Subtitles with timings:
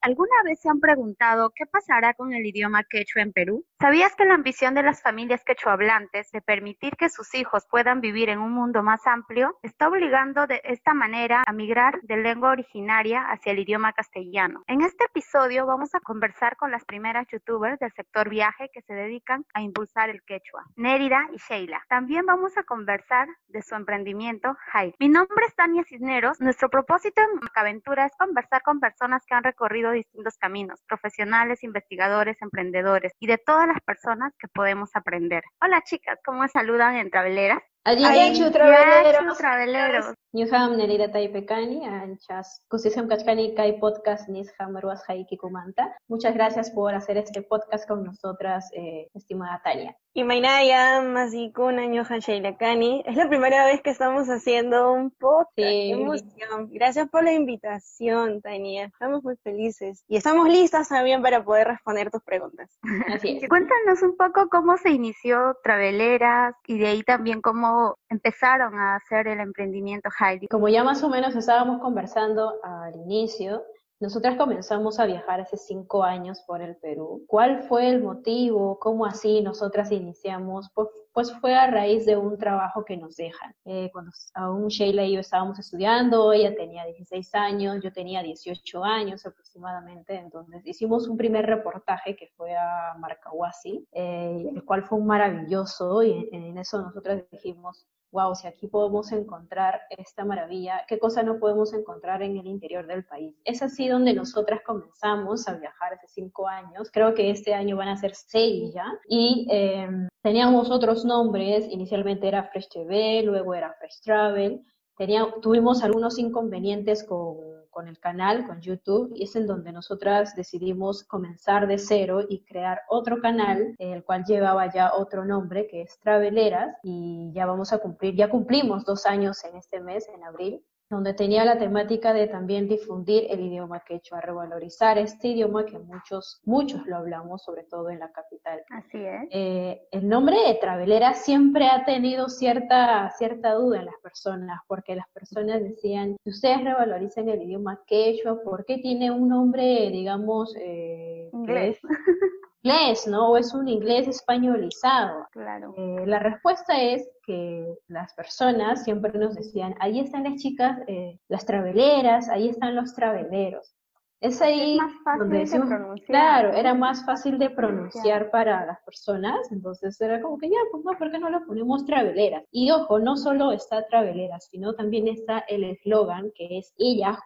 [0.00, 3.64] ¿Alguna vez se han preguntado qué pasará con el idioma quechua en Perú?
[3.80, 8.28] ¿Sabías que la ambición de las familias quechuahablantes de permitir que sus hijos puedan vivir
[8.28, 13.22] en un mundo más amplio está obligando de esta manera a migrar de lengua originaria
[13.22, 14.62] hacia el idioma castellano?
[14.68, 18.94] En este episodio vamos a conversar con las primeras youtubers del sector viaje que se
[18.94, 21.82] dedican a impulsar el quechua, Nérida y Sheila.
[21.88, 24.94] También vamos a conversar de su emprendimiento Hype.
[25.00, 26.40] Mi nombre es Tania Cisneros.
[26.40, 32.40] Nuestro propósito en Macaventura es conversar con personas que han recorrido distintos caminos, profesionales, investigadores,
[32.42, 35.42] emprendedores y de todas las personas que podemos aprender.
[35.60, 37.62] Hola chicas, ¿cómo saludan en Traveleras?
[37.84, 39.38] Adiyachu traveleros.
[39.38, 40.14] traveleros.
[40.34, 45.96] Ñuham nerida taipekani, anchas kusisam kachkani kai podcast nis hamaruas haiki kumanta.
[46.06, 49.96] Muchas gracias por hacer este podcast con nosotras, eh, estimada Tania.
[50.12, 53.04] Y Mainaya, Masikuna, Ñuhan Shailakani.
[53.06, 55.46] Es la primera vez que estamos haciendo un podcast.
[55.56, 55.62] Sí.
[55.62, 56.68] Qué emoción.
[56.72, 58.86] Gracias por la invitación, Tania.
[58.86, 60.04] Estamos muy felices.
[60.08, 62.78] Y estamos listas también para poder responder tus preguntas.
[63.14, 63.48] Así es.
[63.48, 67.67] Cuéntanos un poco cómo se inició Traveleras y de ahí también cómo
[68.08, 70.48] empezaron a hacer el emprendimiento Heidi.
[70.48, 73.62] Como ya más o menos estábamos conversando al inicio,
[74.00, 77.24] nosotras comenzamos a viajar hace cinco años por el Perú.
[77.26, 78.78] ¿Cuál fue el motivo?
[78.78, 80.70] ¿Cómo así nosotras iniciamos?
[80.74, 83.52] Pues, fue a raíz de un trabajo que nos dejan.
[83.64, 88.84] Eh, cuando aún Sheila y yo estábamos estudiando, ella tenía 16 años, yo tenía 18
[88.84, 95.00] años aproximadamente, entonces hicimos un primer reportaje que fue a Marcahuasi, eh, el cual fue
[95.00, 100.98] maravilloso y en, en eso nosotras dijimos, wow, si aquí podemos encontrar esta maravilla, ¿qué
[100.98, 103.34] cosa no podemos encontrar en el interior del país?
[103.44, 107.88] Es así donde nosotras comenzamos a viajar hace cinco años, creo que este año van
[107.88, 109.88] a ser seis ya, y eh,
[110.22, 114.64] teníamos otros nombres, inicialmente era Fresh TV, luego era Fresh Travel,
[114.98, 117.36] Tenía, tuvimos algunos inconvenientes con,
[117.78, 122.42] con, el canal, con YouTube, y es en donde nosotras decidimos comenzar de cero y
[122.42, 127.72] crear otro canal, el cual llevaba ya otro nombre, que es Traveleras, y ya vamos
[127.72, 132.12] a cumplir, ya cumplimos dos años en este mes, en abril, donde tenía la temática
[132.12, 137.64] de también difundir el idioma quechua, revalorizar este idioma que muchos, muchos lo hablamos, sobre
[137.64, 138.62] todo en la capital.
[138.70, 139.28] Así es.
[139.30, 144.96] Eh, el nombre de Travelera siempre ha tenido cierta, cierta duda en las personas, porque
[144.96, 150.54] las personas decían, si ustedes revalorizan el idioma quechua, ¿por qué tiene un nombre, digamos,
[150.56, 151.78] eh, Inglés.
[152.68, 153.30] inglés, ¿no?
[153.30, 155.26] O es un inglés españolizado.
[155.32, 155.74] Claro.
[155.76, 161.18] Eh, la respuesta es que las personas siempre nos decían, ahí están las chicas, eh,
[161.28, 163.74] las traveleras, ahí están los traveleros.
[164.20, 166.06] Es ahí Es más fácil donde de decimos, pronunciar.
[166.06, 170.84] claro, era más fácil de pronunciar para las personas, entonces era como que ya, pues
[170.84, 172.42] no, ¿por qué no lo ponemos traveleras?
[172.50, 177.16] Y ojo, no solo está traveleras, sino también está el eslogan que es ella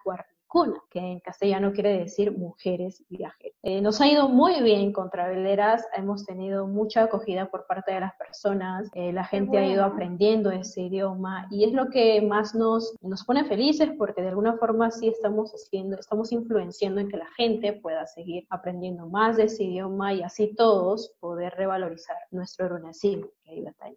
[0.53, 3.57] Cuna, que en castellano quiere decir mujeres viajeras.
[3.63, 8.01] Eh, nos ha ido muy bien con Traveleras, hemos tenido mucha acogida por parte de
[8.01, 12.53] las personas, eh, la gente ha ido aprendiendo ese idioma y es lo que más
[12.53, 17.17] nos, nos pone felices porque de alguna forma sí estamos haciendo, estamos influenciando en que
[17.17, 22.67] la gente pueda seguir aprendiendo más de ese idioma y así todos poder revalorizar nuestro
[22.67, 23.31] estar.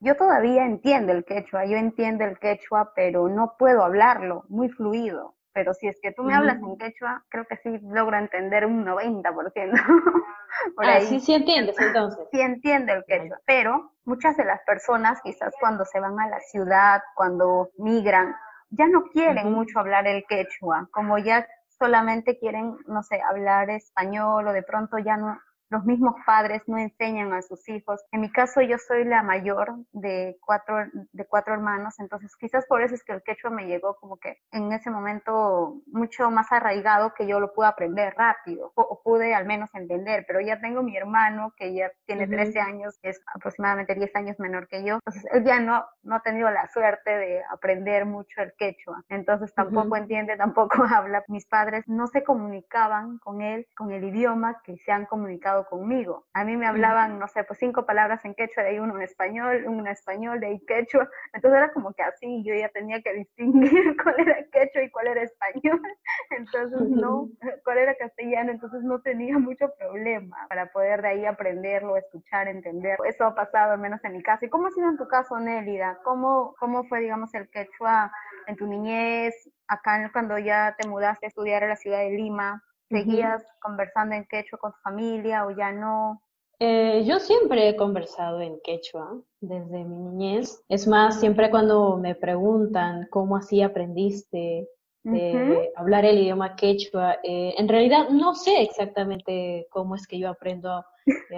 [0.01, 5.36] Yo todavía entiendo el quechua, yo entiendo el quechua, pero no puedo hablarlo muy fluido.
[5.57, 8.85] Pero si es que tú me hablas en quechua, creo que sí logro entender un
[8.85, 9.73] 90%.
[10.77, 11.07] Por Ah, ahí.
[11.07, 12.29] sí, sí entiendes entonces.
[12.31, 16.41] sí entiende el quechua, pero muchas de las personas quizás cuando se van a la
[16.41, 18.37] ciudad, cuando migran,
[18.69, 21.47] ya no quieren mucho hablar el quechua, como ya
[21.79, 25.39] solamente quieren, no sé, hablar español o de pronto ya no,
[25.71, 28.01] los mismos padres no enseñan a sus hijos.
[28.13, 30.77] En mi caso yo soy la mayor de cuatro,
[31.13, 34.39] de cuatro hermanos, entonces quizás por eso es que el quechua me llegó como que
[34.53, 39.35] en ese momento mucho más arraigado que yo lo pude aprender rápido o, o pude
[39.35, 42.33] al menos entender, pero ya tengo mi hermano que ya tiene Ujú.
[42.33, 46.21] 13 años, es aproximadamente 10 años menor que yo, entonces él ya no, no ha
[46.21, 51.25] tenido la suerte de aprender mucho el quechua, entonces tampoco entiende, tampoco habla.
[51.29, 56.27] Mis padres no se comunicaban con él con el idioma que se han comunicado conmigo.
[56.35, 59.03] A mí me hablaban, no sé, pues cinco palabras en quechua, de ahí uno en
[59.03, 63.01] español, uno en español, de ahí quechua, entonces era como que así, yo ya tenía
[63.01, 65.81] que distinguir cuál era quechua y cuál era español,
[66.31, 67.29] entonces no,
[67.65, 72.99] cuál era castellano, entonces no tenía mucho problema para poder de ahí aprenderlo, escuchar, entender.
[73.07, 74.45] Eso ha pasado al menos en mi caso.
[74.45, 75.99] ¿Y cómo ha sido en tu caso, Nélida?
[76.05, 78.13] ¿Cómo, cómo fue, digamos, el quechua
[78.47, 79.35] en tu niñez,
[79.69, 82.63] acá cuando ya te mudaste a estudiar a la ciudad de Lima?
[82.89, 86.23] ¿Seguías conversando en quechua con tu familia o ya no?
[86.59, 90.65] Eh, yo siempre he conversado en quechua desde mi niñez.
[90.69, 94.69] Es más, siempre cuando me preguntan cómo así aprendiste,
[95.03, 97.19] de hablar el idioma quechua.
[97.23, 100.87] Eh, en realidad no sé exactamente cómo es que yo aprendo a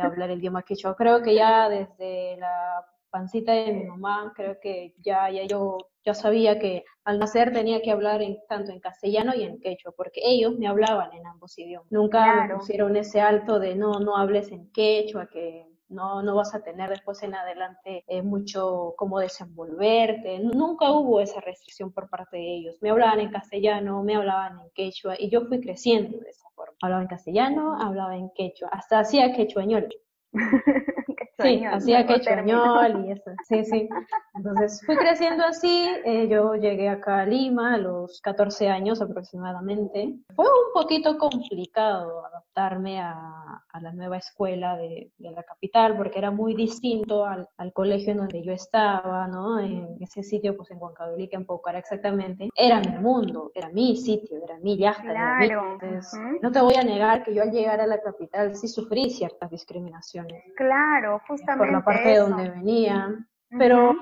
[0.01, 0.97] hablar el idioma quechua.
[0.97, 6.15] Creo que ya desde la pancita de mi mamá, creo que ya, ya yo, yo
[6.15, 10.21] sabía que al nacer tenía que hablar en, tanto en castellano y en quechua, porque
[10.25, 11.91] ellos me hablaban en ambos idiomas.
[11.91, 16.55] Nunca me pusieron ese alto de no, no hables en quechua, que no, no vas
[16.55, 20.39] a tener después en adelante eh, mucho cómo desenvolverte.
[20.41, 22.77] Nunca hubo esa restricción por parte de ellos.
[22.83, 26.77] Me hablaban en castellano, me hablaban en quechua y yo fui creciendo de esa forma.
[26.83, 29.89] Hablaba en castellano, hablaba en quechua, hasta hacía quechuañol.
[31.41, 33.31] Sí, hacía quechuañol y eso.
[33.49, 33.89] Sí, sí.
[34.35, 35.89] Entonces fui creciendo así.
[36.05, 40.17] Eh, yo llegué acá a Lima a los 14 años aproximadamente.
[40.35, 46.19] Fue un poquito complicado adaptarme a, a la nueva escuela de, de, la capital porque
[46.19, 49.61] era muy distinto al, al, colegio en donde yo estaba, ¿no?
[49.61, 52.49] En ese sitio, pues en Huancavelica, en Paucara exactamente.
[52.57, 55.03] Era mi mundo, era mi sitio, era mi yasta.
[55.03, 55.79] Claro.
[55.81, 59.11] Entonces, no te voy a negar que yo al llegar a la capital sí sufrí
[59.11, 60.43] ciertas discriminaciones.
[60.57, 61.21] Claro,
[61.57, 63.15] por la parte de donde venía.
[63.51, 63.95] Pero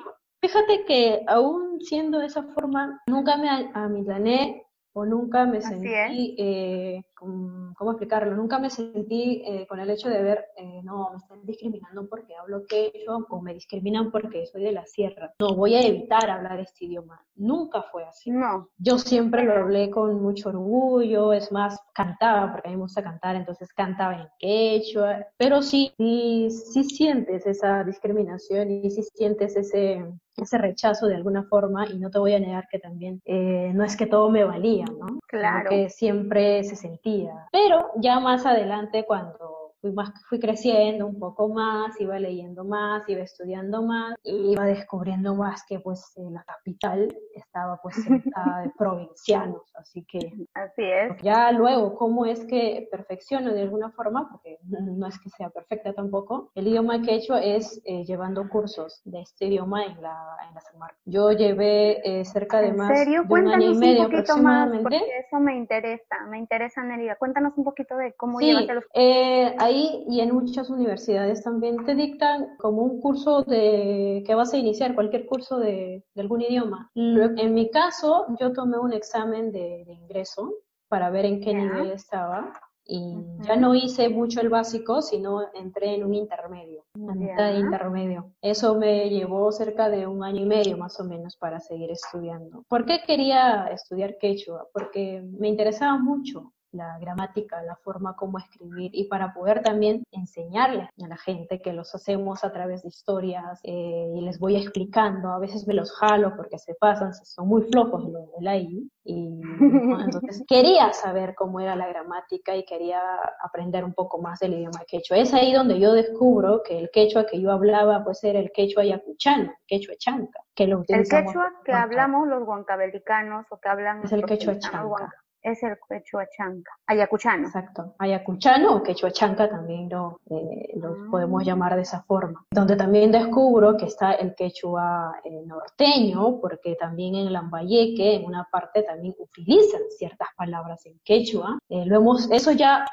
[0.42, 4.65] fíjate que aún siendo de esa forma, nunca me amilané
[4.96, 8.34] o nunca me sentí, eh, ¿cómo explicarlo?
[8.34, 12.34] Nunca me sentí eh, con el hecho de ver, eh, no, me están discriminando porque
[12.34, 15.34] hablo quechua o me discriminan porque soy de la sierra.
[15.38, 17.22] No, voy a evitar hablar este idioma.
[17.34, 18.30] Nunca fue así.
[18.30, 18.70] No.
[18.78, 23.02] Yo siempre lo hablé con mucho orgullo, es más, cantaba, porque a mí me gusta
[23.02, 29.56] cantar, entonces cantaba en quechua, pero sí, sí, sí sientes esa discriminación y sí sientes
[29.56, 30.02] ese,
[30.36, 33.84] ese rechazo de alguna forma y no te voy a negar que también eh, no
[33.84, 35.20] es que todo me valía, ¿no?
[35.26, 35.70] Claro.
[35.70, 37.46] que siempre se sentía.
[37.52, 43.08] Pero ya más adelante cuando fui, más, fui creciendo un poco más, iba leyendo más,
[43.08, 48.70] iba estudiando más, y iba descubriendo más que pues la capital estaba pues sentada de
[48.78, 50.32] provincianos, así que...
[50.54, 51.22] Así es.
[51.22, 54.28] Ya luego, ¿cómo es que perfecciono de alguna forma?
[54.30, 56.50] Porque no es que sea perfecta tampoco.
[56.54, 60.54] El idioma que he hecho es eh, llevando cursos de este idioma en la, en
[60.54, 63.24] la Yo llevé eh, cerca de más serio?
[63.24, 64.82] de un año y medio un aproximadamente.
[64.82, 67.16] Más, porque eso me interesa, me interesa, Nelia.
[67.16, 71.84] Cuéntanos un poquito de cómo sí, llevaste los eh, ahí y en muchas universidades también
[71.84, 76.90] te dictan como un curso de que vas a iniciar, cualquier curso de, algún idioma.
[76.94, 80.54] En mi caso, yo tomé un examen de, ingreso
[80.88, 82.52] para ver en qué nivel estaba
[82.88, 88.32] y ya no hice mucho el básico, sino entré en un intermedio, mitad de intermedio.
[88.40, 92.64] Eso me llevó cerca de un año y medio más o menos para seguir estudiando.
[92.68, 94.68] ¿Por qué quería estudiar quechua?
[94.72, 100.90] Porque me interesaba mucho la gramática, la forma como escribir y para poder también enseñarle
[101.02, 105.30] a la gente que los hacemos a través de historias eh, y les voy explicando,
[105.30, 109.40] a veces me los jalo porque se pasan, son muy flojos los del AI y
[110.04, 113.00] entonces quería saber cómo era la gramática y quería
[113.42, 115.16] aprender un poco más del idioma quechua.
[115.18, 118.84] Es ahí donde yo descubro que el quechua que yo hablaba pues era el quechua
[118.84, 124.12] yacuchano, quechua chanca, que lo El quechua que hablamos los huancavelicanos o que hablan es
[124.12, 125.10] el quechua chanca
[125.46, 127.46] es el quechua chanca, ayacuchano.
[127.46, 131.08] Exacto, ayacuchano o quechua chanca también lo, eh, ah.
[131.08, 132.44] podemos llamar de esa forma.
[132.50, 138.48] Donde también descubro que está el quechua eh, norteño, porque también en Lambayeque, en una
[138.50, 141.58] parte también utilizan ciertas palabras en quechua.
[141.68, 142.84] Eh, lo hemos, eso ya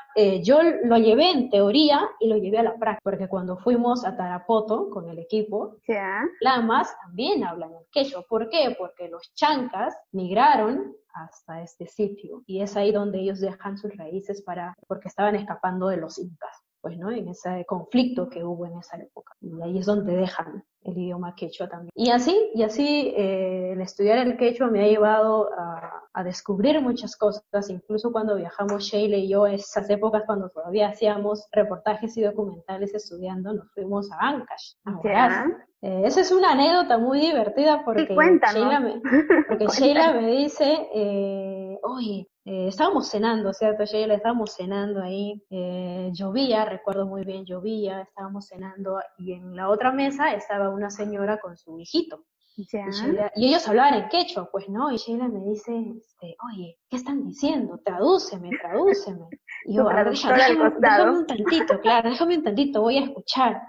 [0.43, 4.15] yo lo llevé en teoría y lo llevé a la práctica, porque cuando fuimos a
[4.15, 6.21] Tarapoto con el equipo, ¿Ya?
[6.39, 8.21] lamas también hablan el quechua.
[8.29, 8.75] ¿Por qué?
[8.77, 12.43] Porque los chancas migraron hasta este sitio.
[12.45, 16.57] Y es ahí donde ellos dejan sus raíces para, porque estaban escapando de los incas,
[16.83, 17.09] pues, ¿no?
[17.09, 19.33] En ese conflicto que hubo en esa época.
[19.39, 21.89] Y ahí es donde dejan el idioma quechua también.
[21.95, 26.81] Y así, y así, eh, el estudiar el quechua me ha llevado a, a, descubrir
[26.81, 32.21] muchas cosas, incluso cuando viajamos Sheila y yo, esas épocas cuando todavía hacíamos reportajes y
[32.21, 35.45] documentales estudiando, nos fuimos a Ancash, a
[35.81, 38.13] eh, esa es una anécdota muy divertida porque,
[38.53, 39.01] Sheila, me,
[39.47, 43.85] porque Sheila me dice, eh, oye, eh, estábamos cenando, ¿cierto?
[43.85, 49.69] Sheila, estábamos cenando ahí, eh, llovía, recuerdo muy bien, llovía, estábamos cenando y en la
[49.69, 52.25] otra mesa estaba una señora con su hijito.
[52.55, 54.91] Y, ellos hablaban en quechua, pues, ¿no?
[54.91, 57.79] Y Sheila me dice, este, oye, ¿qué están diciendo?
[57.83, 59.27] Tradúceme, tradúceme.
[59.65, 63.59] Y yo, déjame, déjame un tantito, claro, déjame un tantito, voy a escuchar.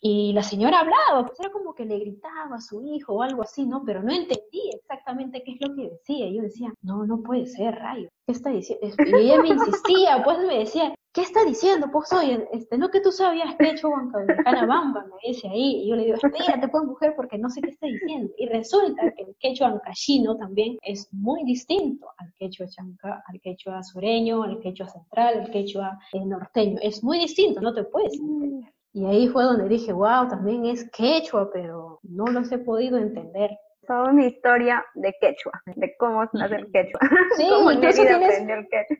[0.00, 3.42] Y la señora hablaba, pues era como que le gritaba a su hijo o algo
[3.42, 3.82] así, ¿no?
[3.84, 6.30] Pero no entendí exactamente qué es lo que decía.
[6.30, 8.08] Yo decía, no, no puede ser, rayo.
[8.26, 8.86] ¿Qué está diciendo?
[9.06, 11.88] Y ella me insistía, pues me decía, ¿qué está diciendo?
[11.90, 15.88] Pues oye, este, no que tú sabías que he hecho Bamba, me dice ahí, y
[15.88, 18.32] yo le digo, espérate pues mujer, porque no sé qué está diciendo.
[18.36, 23.82] Y resulta que el quechua ancashino también es muy distinto al quechua chanca, al quechua
[23.82, 26.78] sureño, al quechua central, al quechua eh, norteño.
[26.82, 28.72] Es muy distinto, no te puedes entender.
[28.92, 33.50] Y ahí fue donde dije, wow, también es quechua, pero no los he podido entender
[33.88, 37.00] toda una historia de quechua, de cómo es el quechua.
[37.36, 38.44] Sí, incluso tienes,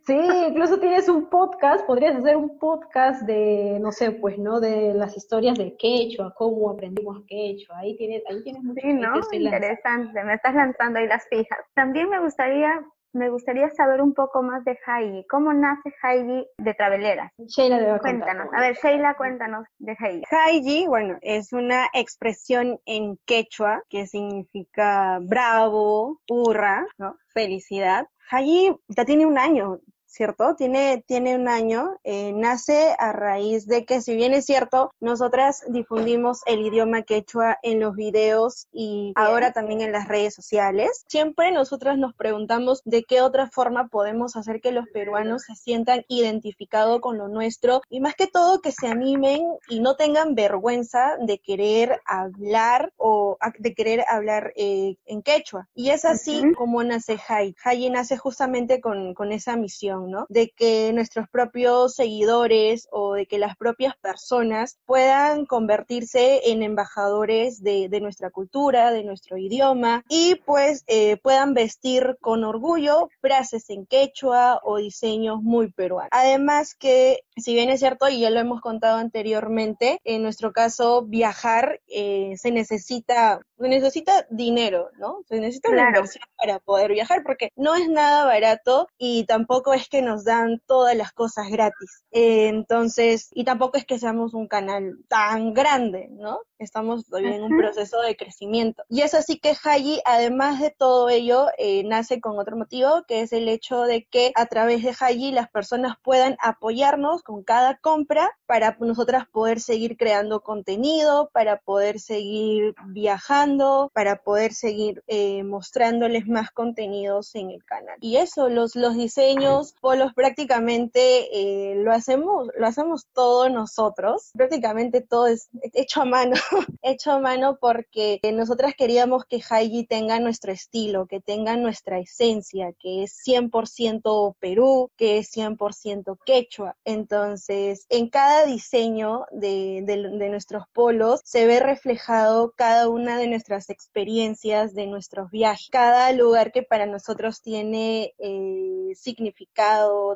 [0.06, 0.18] sí,
[0.48, 4.60] incluso tienes un podcast, podrías hacer un podcast de, no sé, pues, ¿no?
[4.60, 7.78] De las historias del quechua, cómo aprendimos quechua.
[7.78, 8.80] Ahí tienes, ahí tienes mucho.
[8.80, 9.12] Sí, ¿no?
[9.32, 11.58] Interesante, me estás lanzando ahí las fijas.
[11.74, 12.80] También me gustaría
[13.12, 15.26] me gustaría saber un poco más de Heidi.
[15.28, 17.32] ¿Cómo nace Heidi de Traveleras?
[17.38, 18.48] Sheila debe Cuéntanos.
[18.52, 20.22] A ver, Sheila, cuéntanos de Heidi.
[20.30, 27.16] Heidi, bueno, es una expresión en quechua que significa bravo, hurra, ¿no?
[27.32, 28.06] Felicidad.
[28.30, 30.56] Heidi ya tiene un año ¿cierto?
[30.56, 35.62] Tiene, tiene un año, eh, nace a raíz de que, si bien es cierto, nosotras
[35.68, 41.52] difundimos el idioma quechua en los videos y ahora también en las redes sociales, siempre
[41.52, 47.00] nosotras nos preguntamos de qué otra forma podemos hacer que los peruanos se sientan identificados
[47.00, 51.38] con lo nuestro y más que todo que se animen y no tengan vergüenza de
[51.38, 55.68] querer hablar o de querer hablar eh, en quechua.
[55.74, 57.54] Y es así como nace Jai.
[57.58, 59.97] Jai nace justamente con, con esa misión.
[60.28, 67.62] De que nuestros propios seguidores o de que las propias personas puedan convertirse en embajadores
[67.62, 73.86] de, nuestra cultura, de nuestro idioma y pues eh, puedan vestir con orgullo frases en
[73.86, 76.10] quechua o diseños muy peruanos.
[76.12, 81.02] Además que, si bien es cierto, y ya lo hemos contado anteriormente, en nuestro caso
[81.02, 85.22] viajar eh, se necesita se necesita dinero, ¿no?
[85.28, 89.87] Se necesita una inversión para poder viajar porque no es nada barato y tampoco es
[89.88, 92.04] que nos dan todas las cosas gratis.
[92.10, 96.40] Eh, entonces, y tampoco es que seamos un canal tan grande, ¿no?
[96.58, 98.82] Estamos todavía en un proceso de crecimiento.
[98.88, 103.20] Y es así que Hayi, además de todo ello, eh, nace con otro motivo, que
[103.20, 107.76] es el hecho de que a través de Hayi las personas puedan apoyarnos con cada
[107.78, 115.44] compra para nosotras poder seguir creando contenido, para poder seguir viajando, para poder seguir eh,
[115.44, 117.96] mostrándoles más contenidos en el canal.
[118.00, 125.00] Y eso, los, los diseños, polos prácticamente eh, lo hacemos, lo hacemos todos nosotros, prácticamente
[125.00, 126.34] todo es hecho a mano.
[126.82, 132.72] hecho a mano porque nosotras queríamos que Haiji tenga nuestro estilo, que tenga nuestra esencia,
[132.78, 136.76] que es 100% Perú, que es 100% quechua.
[136.84, 139.82] Entonces, en cada diseño de,
[140.30, 146.52] nuestros polos se ve reflejado cada una de nuestras experiencias, de nuestros viajes, cada lugar
[146.52, 149.67] que para nosotros tiene eh, significado,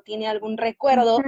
[0.04, 1.18] tiene algún recuerdo,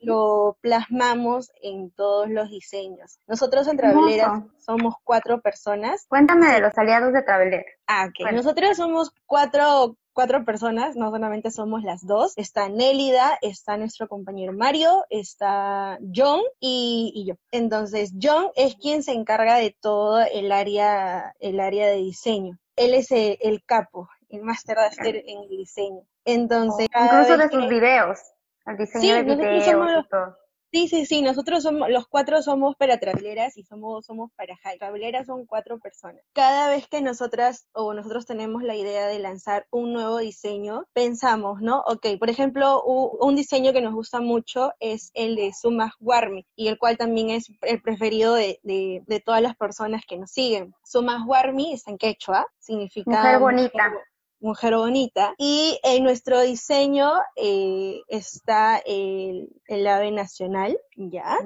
[0.00, 3.18] lo plasmamos en todos los diseños.
[3.26, 6.06] Nosotros en Traveleras somos cuatro personas.
[6.08, 7.64] Cuéntame de los aliados de Traveler.
[7.86, 8.32] Ah, ok.
[8.32, 12.32] Nosotros somos cuatro, cuatro personas, no solamente somos las dos.
[12.36, 17.34] Está Nélida, está nuestro compañero Mario, está John y, yo.
[17.50, 22.58] Entonces, John es quien se encarga de todo el área, el área de diseño.
[22.76, 26.02] Él es el, capo, el máster de hacer en el diseño.
[26.24, 28.18] Entonces, oh, incluso de sus videos.
[28.66, 30.06] El diseño de videos
[30.72, 34.78] Sí, sí, sí, nosotros somos, los cuatro somos para traveleras y somos, somos para high.
[34.78, 36.22] Traveleras son cuatro personas.
[36.32, 41.60] Cada vez que nosotras o nosotros tenemos la idea de lanzar un nuevo diseño, pensamos,
[41.60, 41.80] ¿no?
[41.86, 46.68] Ok, por ejemplo, un diseño que nos gusta mucho es el de Sumas Warmi y
[46.68, 50.72] el cual también es el preferido de, de, todas las personas que nos siguen.
[50.84, 53.10] Sumas Warmi es en quechua, significa...
[53.10, 54.10] Mujer bonita mujer
[54.40, 55.34] bonita.
[55.38, 59.48] Y en nuestro diseño eh, está el,
[59.86, 61.38] ave nacional, ¿ya?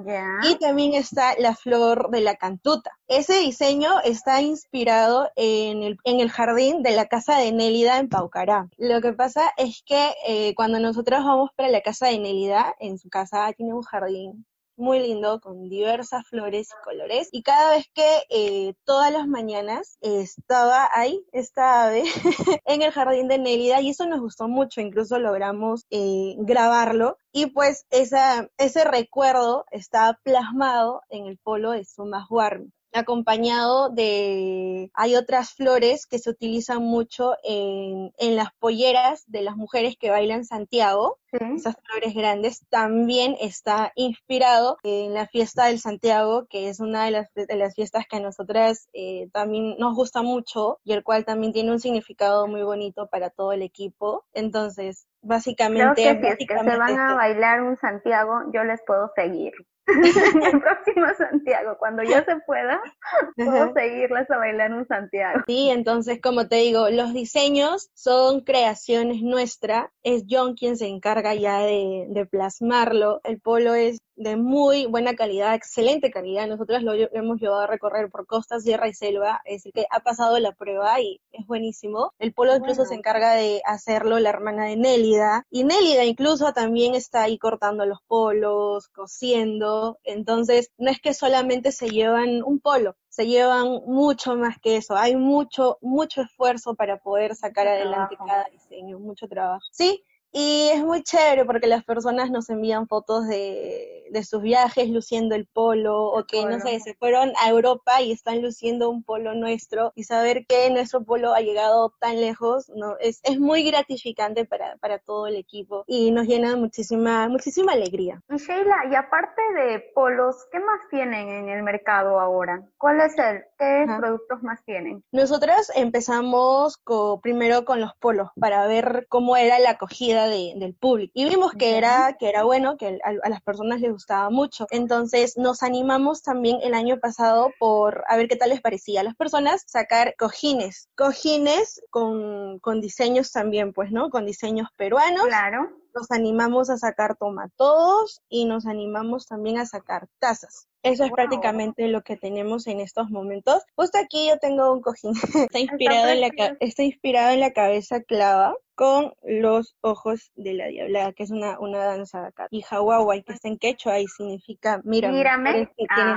[0.44, 2.90] Y también está la flor de la cantuta.
[3.08, 8.08] Ese diseño está inspirado en el, en el jardín de la casa de Nélida en
[8.08, 8.68] Paucará.
[8.78, 12.98] Lo que pasa es que eh, cuando nosotros vamos para la casa de Nélida, en
[12.98, 17.88] su casa tiene un jardín muy lindo con diversas flores y colores y cada vez
[17.94, 22.04] que eh, todas las mañanas estaba ahí esta ave
[22.66, 27.46] en el jardín de Nélida y eso nos gustó mucho, incluso logramos eh, grabarlo y
[27.46, 32.72] pues ese recuerdo está plasmado en el polo de Sumas Warm.
[32.94, 39.56] Acompañado de, hay otras flores que se utilizan mucho en, en las polleras de las
[39.56, 46.46] mujeres que bailan Santiago, esas flores grandes, también está inspirado en la fiesta del Santiago,
[46.48, 50.22] que es una de las, de las fiestas que a nosotras eh, también nos gusta
[50.22, 54.24] mucho y el cual también tiene un significado muy bonito para todo el equipo.
[54.32, 56.02] Entonces, básicamente...
[56.02, 59.52] Creo que si que se van a bailar un Santiago, yo les puedo seguir.
[60.52, 62.80] el próximo Santiago, cuando ya se pueda,
[63.36, 65.40] puedo seguirlas a bailar un Santiago.
[65.46, 71.34] Sí, entonces, como te digo, los diseños son creaciones nuestras, es John quien se encarga
[71.34, 76.46] ya de, de plasmarlo, el polo es de muy buena calidad, excelente calidad.
[76.46, 80.00] Nosotros lo hemos llevado a recorrer por costa, sierra y selva, es decir, que ha
[80.00, 82.12] pasado la prueba y es buenísimo.
[82.18, 86.94] El polo incluso se encarga de hacerlo la hermana de Nélida y Nélida incluso también
[86.94, 89.98] está ahí cortando los polos, cosiendo.
[90.04, 94.96] Entonces, no es que solamente se llevan un polo, se llevan mucho más que eso.
[94.96, 99.64] Hay mucho, mucho esfuerzo para poder sacar adelante cada diseño, mucho trabajo.
[99.72, 100.04] Sí,
[100.36, 105.36] y es muy chévere porque las personas nos envían fotos de, de sus viajes luciendo
[105.36, 109.34] el polo o que, no sé, se fueron a Europa y están luciendo un polo
[109.34, 112.96] nuestro y saber que nuestro polo ha llegado tan lejos, ¿no?
[112.98, 118.20] Es, es muy gratificante para, para todo el equipo y nos llena muchísima, muchísima alegría.
[118.28, 122.60] Y Sheila, y aparte de polos, ¿qué más tienen en el mercado ahora?
[122.76, 125.04] ¿Cuál es el, qué productos más tienen?
[125.12, 126.82] Nosotras empezamos
[127.22, 131.12] primero con los polos para ver cómo era la acogida del público.
[131.14, 134.66] Y vimos que era, que era bueno, que a, las personas les gustaba mucho.
[134.70, 139.04] Entonces nos animamos también el año pasado por a ver qué tal les parecía a
[139.04, 140.88] las personas sacar cojines.
[140.96, 144.10] Cojines con, con diseños también, pues, ¿no?
[144.10, 145.26] Con diseños peruanos.
[145.26, 150.68] Claro nos animamos a sacar tomatodos y nos animamos también a sacar tazas.
[150.82, 153.62] Eso es prácticamente lo que tenemos en estos momentos.
[153.74, 155.12] Justo aquí yo tengo un cojín.
[155.50, 156.28] está, inspirado en la,
[156.60, 161.58] está inspirado en la cabeza clava con los ojos de la diablada, que es una,
[161.58, 162.48] una danza de acá.
[162.50, 165.16] Y Hawaii, que está en quechua y significa mírame.
[165.16, 165.72] Mírame.
[165.88, 166.16] Ah.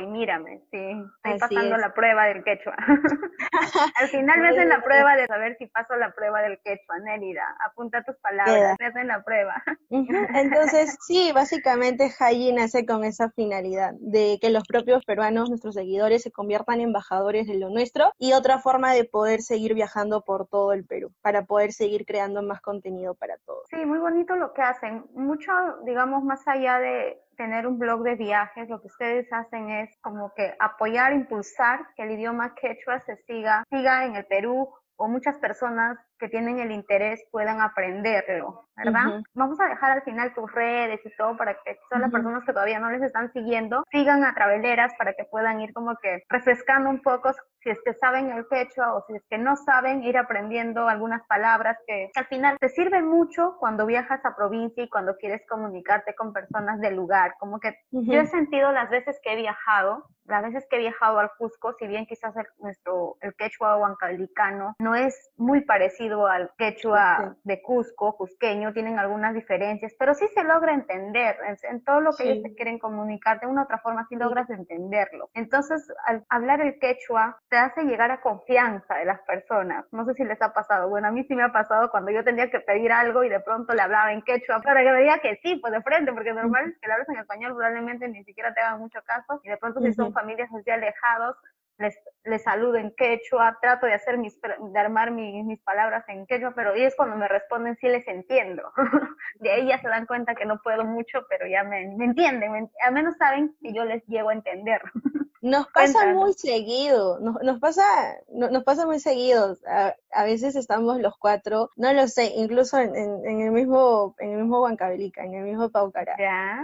[0.00, 2.74] y mírame, sí, estoy pasando la prueba del quechua.
[3.96, 7.42] Al final me hacen la prueba de saber si paso la prueba del quechua, Nérida.
[7.66, 9.62] Apunta tus palabras, me hacen la prueba.
[9.90, 16.22] Entonces, sí, básicamente Hayi nace con esa finalidad, de que los propios peruanos, nuestros seguidores,
[16.22, 20.46] se conviertan en embajadores de lo nuestro y otra forma de poder seguir viajando por
[20.46, 23.64] todo el Perú, para poder seguir creando más contenido para todos.
[23.68, 25.04] Sí, muy bonito lo que hacen.
[25.14, 25.52] Mucho,
[25.84, 30.30] digamos, más allá de tener un blog de viajes, lo que ustedes hacen es como
[30.36, 35.38] que apoyar, impulsar que el idioma quechua se siga, siga en el Perú o muchas
[35.38, 39.22] personas que tienen el interés puedan aprenderlo, ¿verdad?
[39.32, 42.52] Vamos a dejar al final tus redes y todo para que todas las personas que
[42.52, 46.90] todavía no les están siguiendo sigan a Traveleras para que puedan ir como que refrescando
[46.90, 47.30] un poco
[47.62, 51.26] si es que saben el quechua o si es que no saben, ir aprendiendo algunas
[51.26, 56.14] palabras que, al final te sirven mucho cuando viajas a provincia y cuando quieres comunicarte
[56.14, 57.34] con personas del lugar.
[57.38, 61.18] Como que yo he sentido las veces que he viajado, las veces que he viajado
[61.18, 66.50] al Cusco, si bien quizás el, nuestro, el quechua huancalicano no es muy parecido al
[66.56, 72.12] quechua de Cusco, cusqueño, tienen algunas diferencias, pero sí se logra entender, en, todo lo
[72.12, 74.16] que ellos te quieren comunicar, de una u otra forma sí.
[74.16, 75.30] logras entenderlo.
[75.34, 79.84] Entonces, al hablar el quechua, te hace llegar a confianza de las personas.
[79.90, 82.22] No sé si les ha pasado, bueno, a mí sí me ha pasado cuando yo
[82.22, 85.18] tenía que pedir algo y de pronto le hablaba en quechua, para que me diga
[85.18, 88.22] que sí, pues de frente, porque normal es que le hables en español, probablemente ni
[88.22, 91.36] siquiera te hagan mucho caso, y de pronto si son familias así alejados,
[91.78, 96.52] les, les saludo en quechua, trato de hacer mis, de armar mis palabras en quechua,
[96.54, 98.70] pero y es cuando me responden sí les entiendo.
[99.40, 102.94] de ahí ya se dan cuenta que no puedo mucho, pero ya me, entienden, al
[102.94, 104.82] menos saben que yo les llego a entender.
[105.42, 107.82] Nos pasa muy seguido, nos, nos pasa,
[108.28, 109.56] nos pasa muy seguido.
[109.66, 114.32] A, a, veces estamos los cuatro, no lo sé, incluso en, en, el mismo, en
[114.32, 116.16] el mismo Huancavelica, en el mismo Paucará.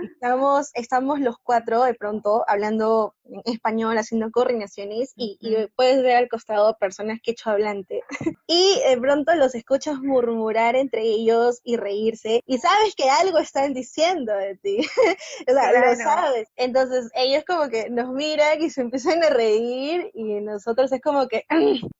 [0.02, 6.16] Estamos, estamos los cuatro de pronto hablando en español, haciendo coordinaciones y, y puedes ver
[6.16, 8.02] al costado personas quechohablantes.
[8.46, 13.74] y de pronto los escuchas murmurar entre ellos y reírse y sabes que algo están
[13.74, 14.78] diciendo de ti.
[15.48, 16.48] o sea, lo sabes.
[16.56, 21.28] Entonces ellos como que nos miran y se empiezan a reír y nosotros es como
[21.28, 21.44] que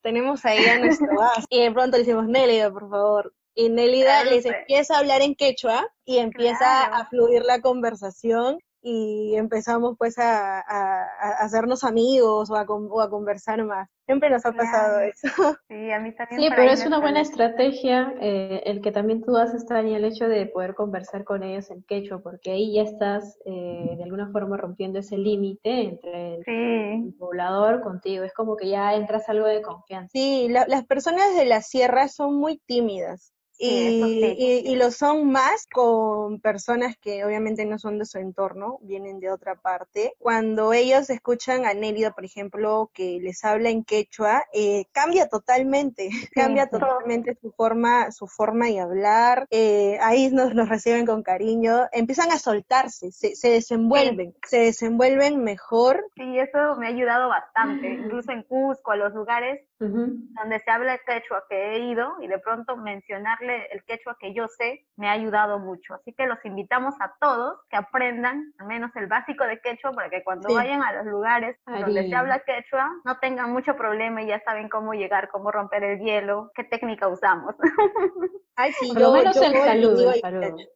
[0.02, 1.44] tenemos ahí a nuestro as.
[1.50, 3.34] Y de pronto le decimos, Nélida, por favor.
[3.54, 9.34] Y Nélida les empieza a hablar en quechua y empieza a fluir la conversación y
[9.34, 11.04] empezamos pues a, a,
[11.40, 13.88] hacernos amigos o a, o a conversar más.
[14.04, 15.26] Siempre nos ha pasado eso.
[15.68, 16.40] Sí, a mí también.
[16.40, 20.28] Sí, pero es una buena estrategia eh, el que también tú haces, Tania, el hecho
[20.28, 24.56] de poder conversar con ellos en quechua, porque ahí ya estás eh, de alguna forma
[24.56, 28.22] rompiendo ese límite entre el, poblador contigo.
[28.22, 30.10] Es como que ya entras algo de confianza.
[30.12, 36.96] Sí, las personas de la sierra son muy tímidas y, lo son más con personas
[36.98, 40.14] que obviamente no son de su entorno, vienen de otra parte.
[40.18, 46.08] Cuando ellos escuchan a Nérida, por ejemplo, que les habla en quechua, eh, cambia totalmente,
[46.34, 49.46] cambia totalmente su forma, su forma de hablar.
[49.50, 55.42] Eh, ahí nos, nos reciben con cariño, empiezan a soltarse, se, se desenvuelven, se desenvuelven
[55.42, 56.04] mejor.
[56.16, 60.98] Sí, eso me ha ayudado bastante, incluso en Cusco, a los lugares donde se habla
[60.98, 65.12] quechua que he ido y de pronto mencionarle el quechua que yo sé me ha
[65.12, 65.94] ayudado mucho.
[65.94, 70.08] Así que los invitamos a todos que aprendan al menos el básico de quechua para
[70.08, 74.28] que cuando vayan a los lugares donde se habla quechua no tengan mucho problema y
[74.28, 77.54] ya saben cómo llegar, cómo romper el hielo, qué técnica usamos.
[78.58, 80.12] Ay, sí, yo, yo, el saludo,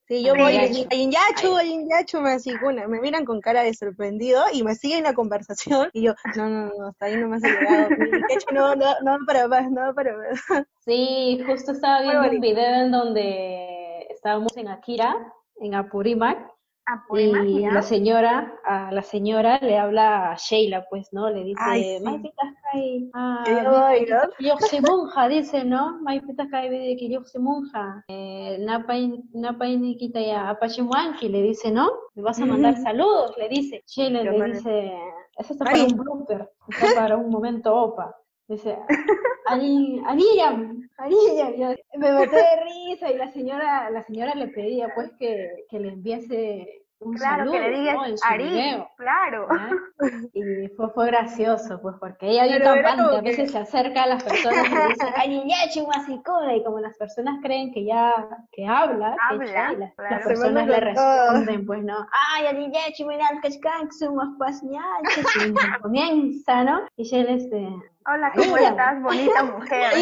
[0.06, 0.52] Sí, yo voy
[1.88, 2.52] yacho, me, así,
[2.88, 6.66] me miran con cara de sorprendido y me siguen la conversación y yo, no, no,
[6.76, 7.88] no, hasta ahí no me ha llegado.
[7.90, 10.66] Mi quechua no, no, no para más, no para más.
[10.84, 15.14] Sí, justo estaba viendo un video en donde estábamos en Akira,
[15.56, 16.50] en Apurímac,
[17.46, 21.30] y la señora, a la señora le habla a Sheila, pues, ¿no?
[21.30, 21.98] Le dice, Ay,
[22.72, 23.10] sí.
[23.14, 23.44] ah,
[24.40, 26.00] yo se monja, dice, ¿no?
[26.02, 28.04] Maipitas de que yo se monja.
[28.08, 28.58] Eh,
[30.26, 31.90] ya Apachimuanki, le dice, ¿no?
[32.14, 33.84] Me vas a mandar saludos, le dice.
[33.86, 34.92] Sheila le dice,
[35.36, 38.16] eso está para un blooper, está para un momento opa.
[38.50, 38.76] Dice,
[39.46, 40.48] Anilla,
[40.96, 45.78] Anilla, me maté de risa y la señora, la señora le pedía pues que, que
[45.78, 48.02] le enviase un claro, saludo, que le digas ¿no?
[48.28, 49.48] Ari, claro.
[50.34, 54.22] Y fue, fue gracioso, pues, porque ella bien campante, a veces se acerca a las
[54.22, 59.76] personas y dice, Aniñachi, y como las personas creen que ya, que habla, habla que
[59.76, 62.06] las, las, personas le responden, pues, ¿no?
[62.34, 63.50] Ay, Aniñachi, mira, que
[63.98, 66.82] somos pasñachi, y comienza, ¿no?
[66.96, 67.68] Y ella este,
[68.06, 69.02] Hola, ¿cómo estás?
[69.02, 69.92] Bonita mujer.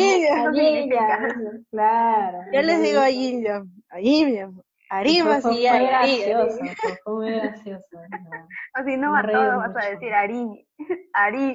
[1.70, 2.38] claro.
[2.52, 4.50] Yo les digo a Ginja, a Ginja,
[4.90, 5.86] Arimas y Ari.
[5.86, 6.58] gracioso,
[7.04, 7.98] fue muy gracioso.
[8.72, 10.66] Así no a todos vas a decir Ari.
[11.12, 11.54] Ari.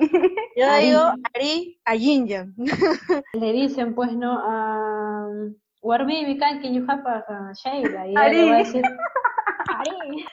[0.56, 2.46] Yo digo Ari a Ginja.
[3.34, 4.40] Le dicen, pues, ¿no?
[4.40, 5.28] A...
[5.82, 8.08] Warmi Mikan que Yuhapa Sheila.
[8.08, 8.38] Y Ari.
[8.38, 8.84] le va a decir,
[9.68, 10.26] Ari.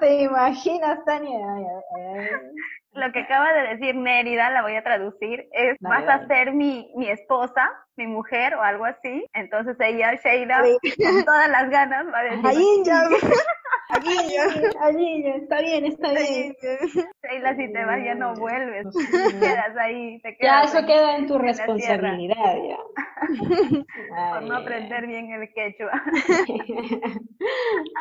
[0.00, 1.46] ¿Te imaginas, Tania?
[2.92, 6.92] Lo que acaba de decir Nérida, la voy a traducir, es vas a ser mi,
[6.96, 9.24] mi esposa, mi mujer o algo así.
[9.32, 12.46] Entonces ella, Sheila, con todas las ganas va a decir...
[12.46, 13.02] Allí ya.
[14.80, 15.34] Allí ya.
[15.34, 16.56] está bien, está bien.
[17.22, 18.86] Sheila, si te vas ya no vuelves,
[19.40, 20.20] quedas ahí.
[20.22, 22.78] Te quedas ya, eso queda en tu responsabilidad ya.
[24.32, 25.92] Por no aprender bien el quechua.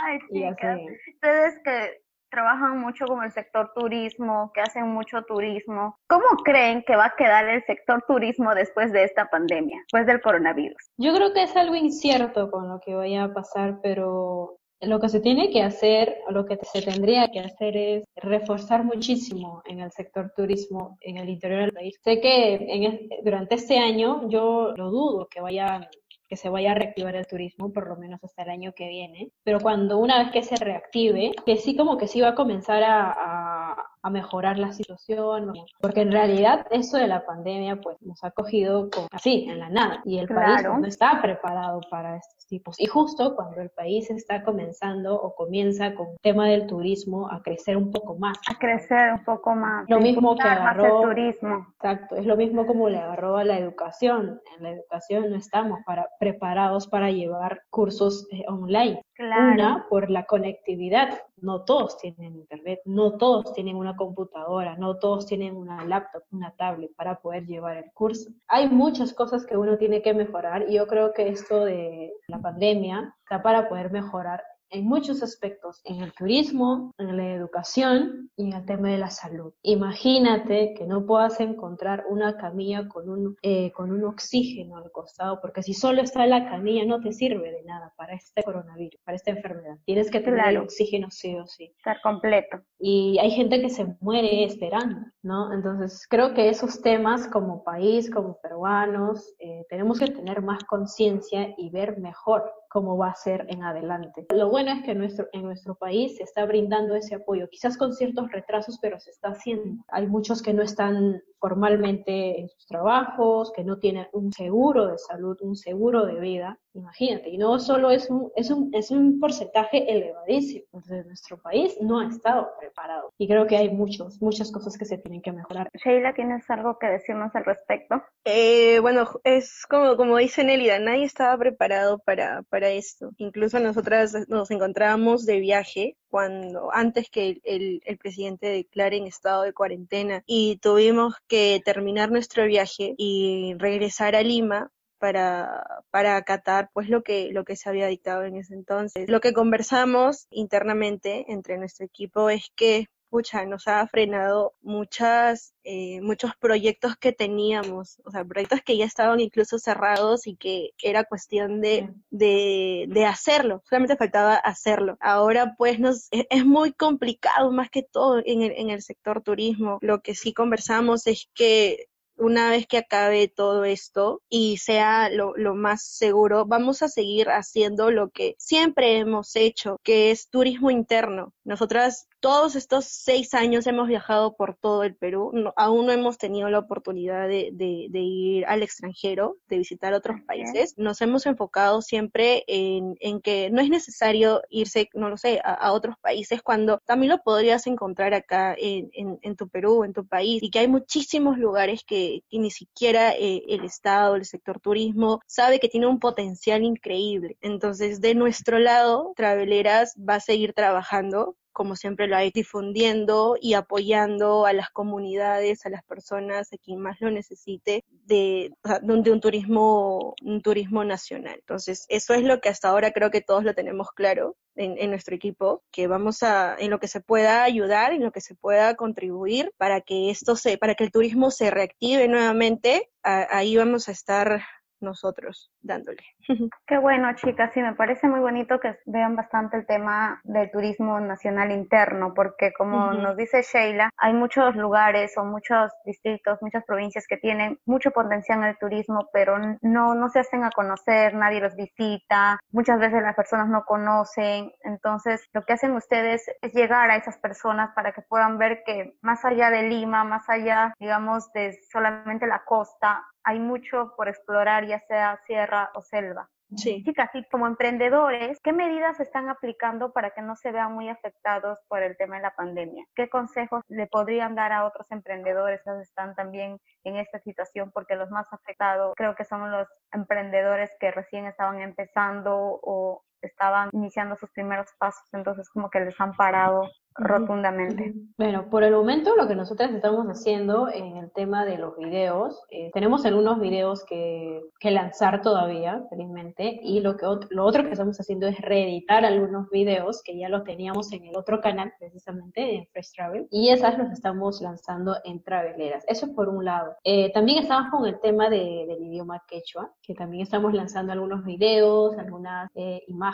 [0.03, 0.79] Ay, chicas.
[1.13, 5.97] Ustedes que trabajan mucho con el sector turismo, que hacen mucho turismo.
[6.07, 10.21] ¿Cómo creen que va a quedar el sector turismo después de esta pandemia, después del
[10.21, 10.91] coronavirus?
[10.97, 15.09] Yo creo que es algo incierto con lo que vaya a pasar, pero lo que
[15.09, 19.79] se tiene que hacer, o lo que se tendría que hacer es reforzar muchísimo en
[19.79, 21.99] el sector turismo en el interior del país.
[22.03, 25.89] Sé que en, durante este año yo lo dudo que vaya
[26.29, 29.31] que se vaya a reactivar el turismo, por lo menos hasta el año que viene.
[29.43, 32.83] Pero cuando una vez que se reactive, que sí como que sí va a comenzar
[32.83, 38.31] a, a, mejorar la situación, porque en realidad eso de la pandemia pues nos ha
[38.31, 42.79] cogido así, en la nada, y el país pues, no está preparado para estos tipos.
[42.79, 47.43] Y justo cuando el país está comenzando o comienza con el tema del turismo a
[47.43, 48.37] crecer un poco más.
[48.49, 49.87] A crecer un poco más.
[49.87, 51.03] Lo mismo que agarró...
[51.03, 51.67] El turismo.
[51.75, 54.41] Exacto, es lo mismo como le agarró a la educación.
[54.57, 59.01] En la educación no estamos para preparados para llevar cursos eh, online.
[59.17, 61.19] Una, por la conectividad.
[61.37, 66.51] No todos tienen internet, no todos tienen una computadora, no todos tienen una laptop, una
[66.51, 68.29] tablet para poder llevar el curso.
[68.47, 72.39] Hay muchas cosas que uno tiene que mejorar y yo creo que esto de la
[72.39, 78.47] pandemia está para poder mejorar en muchos aspectos, en el turismo, en la educación y
[78.47, 79.53] en el tema de la salud.
[79.63, 85.39] Imagínate que no puedas encontrar una camilla con un, eh, con un oxígeno al costado,
[85.41, 89.15] porque si solo está la camilla no te sirve de nada para este coronavirus, para
[89.15, 89.77] esta enfermedad.
[89.85, 91.73] Tienes que tener el oxígeno sí o sí.
[91.77, 92.61] Estar completo.
[92.79, 95.53] Y hay gente que se muere esperando, ¿no?
[95.53, 101.53] Entonces creo que esos temas como país, como peruanos, eh, tenemos que tener más conciencia
[101.57, 104.27] y ver mejor cómo va a ser en adelante.
[104.33, 107.93] Lo bueno es que nuestro, en nuestro país se está brindando ese apoyo, quizás con
[107.93, 109.83] ciertos retrasos, pero se está haciendo.
[109.89, 114.97] Hay muchos que no están formalmente en sus trabajos, que no tienen un seguro de
[114.97, 119.19] salud, un seguro de vida, imagínate, y no solo es un, es un, es un
[119.19, 124.51] porcentaje elevadísimo, entonces nuestro país no ha estado preparado y creo que hay muchos, muchas
[124.51, 125.69] cosas que se tienen que mejorar.
[125.73, 128.03] Sheila, ¿tienes algo que decirnos al respecto?
[128.25, 134.15] Eh, bueno, es como, como dice Nelida, nadie estaba preparado para, para esto, incluso nosotras
[134.27, 140.23] nos encontrábamos de viaje cuando antes que el, el, presidente declare en estado de cuarentena
[140.25, 147.01] y tuvimos que terminar nuestro viaje y regresar a Lima para, para acatar pues lo
[147.01, 149.09] que, lo que se había dictado en ese entonces.
[149.09, 155.99] Lo que conversamos internamente entre nuestro equipo es que pucha, nos ha frenado muchas, eh,
[156.01, 161.03] muchos proyectos que teníamos, o sea, proyectos que ya estaban incluso cerrados y que era
[161.03, 164.97] cuestión de, de, de hacerlo, solamente faltaba hacerlo.
[164.99, 169.21] Ahora pues nos, es, es, muy complicado más que todo en el, en el sector
[169.21, 169.79] turismo.
[169.81, 171.87] Lo que sí conversamos es que
[172.19, 177.29] una vez que acabe todo esto y sea lo, lo, más seguro, vamos a seguir
[177.29, 181.33] haciendo lo que siempre hemos hecho, que es turismo interno.
[181.45, 186.49] Nosotras todos estos seis años hemos viajado por todo el Perú, aún no hemos tenido
[186.49, 190.77] la oportunidad de, de, de, ir al extranjero, de visitar otros países.
[190.77, 195.53] Nos hemos enfocado siempre en, en, que no es necesario irse, no lo sé, a,
[195.53, 199.93] a, otros países cuando también lo podrías encontrar acá en, en, en, tu Perú, en
[199.93, 204.25] tu país, y que hay muchísimos lugares que, que ni siquiera eh, el Estado, el
[204.25, 207.37] sector turismo, sabe que tiene un potencial increíble.
[207.41, 213.53] Entonces, de nuestro lado, Traveleras va a seguir trabajando como siempre lo hay, difundiendo y
[213.53, 219.19] apoyando a las comunidades, a las personas, a quien más lo necesite, de, de un
[219.19, 221.35] turismo, un turismo nacional.
[221.37, 224.89] Entonces, eso es lo que hasta ahora creo que todos lo tenemos claro en, en,
[224.89, 228.35] nuestro equipo, que vamos a, en lo que se pueda ayudar, en lo que se
[228.35, 233.89] pueda contribuir para que esto se, para que el turismo se reactive nuevamente, ahí vamos
[233.89, 234.43] a estar
[234.81, 236.03] nosotros dándole.
[236.67, 240.99] Qué bueno, chicas, sí, me parece muy bonito que vean bastante el tema del turismo
[240.99, 243.01] nacional interno, porque como uh -huh.
[243.01, 248.39] nos dice Sheila, hay muchos lugares o muchos distritos, muchas provincias que tienen mucho potencial
[248.39, 253.01] en el turismo, pero no, no se hacen a conocer, nadie los visita, muchas veces
[253.01, 257.91] las personas no conocen, entonces lo que hacen ustedes es llegar a esas personas para
[257.91, 263.03] que puedan ver que más allá de Lima, más allá, digamos, de solamente la costa,
[263.23, 266.29] hay mucho por explorar, ya sea sierra o selva.
[266.55, 266.83] Sí.
[266.83, 271.59] Chicas, y como emprendedores, ¿qué medidas están aplicando para que no se vean muy afectados
[271.67, 272.85] por el tema de la pandemia?
[272.95, 277.71] ¿Qué consejos le podrían dar a otros emprendedores que están también en esta situación?
[277.71, 283.69] Porque los más afectados creo que son los emprendedores que recién estaban empezando o estaban
[283.73, 287.93] iniciando sus primeros pasos, entonces como que les han parado rotundamente.
[288.17, 292.43] Bueno, por el momento lo que nosotros estamos haciendo en el tema de los videos,
[292.49, 297.71] eh, tenemos algunos videos que, que, lanzar todavía, felizmente, y lo, que lo otro que
[297.71, 302.55] estamos haciendo es reeditar algunos videos que ya los teníamos en el otro canal, precisamente,
[302.55, 305.85] en Fresh Travel, y esas los estamos lanzando en Traveleras.
[305.87, 306.75] Eso es por un lado.
[306.83, 311.23] Eh, también estamos con el tema de, del idioma quechua, que también estamos lanzando algunos
[311.23, 313.08] videos, algunas eh, imágenes